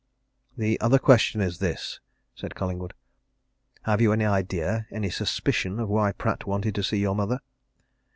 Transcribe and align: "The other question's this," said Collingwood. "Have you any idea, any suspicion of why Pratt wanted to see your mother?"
"The 0.57 0.79
other 0.81 0.97
question's 0.97 1.59
this," 1.59 1.99
said 2.33 2.55
Collingwood. 2.55 2.95
"Have 3.83 4.01
you 4.01 4.11
any 4.13 4.25
idea, 4.25 4.87
any 4.89 5.11
suspicion 5.11 5.79
of 5.79 5.89
why 5.89 6.11
Pratt 6.11 6.47
wanted 6.47 6.73
to 6.73 6.81
see 6.83 6.97
your 6.97 7.13
mother?" 7.15 7.39